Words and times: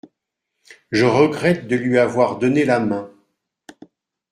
Je 0.89 1.05
regrette 1.05 1.67
de 1.67 1.75
lui 1.75 1.99
avoir 1.99 2.39
donné 2.39 2.65
la 2.65 2.79
main. 2.79 3.11